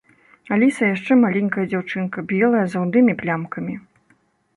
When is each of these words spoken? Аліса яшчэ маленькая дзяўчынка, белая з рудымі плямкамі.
Аліса 0.55 0.83
яшчэ 0.93 1.17
маленькая 1.23 1.65
дзяўчынка, 1.73 2.23
белая 2.31 2.63
з 2.73 2.81
рудымі 2.81 3.13
плямкамі. 3.21 3.77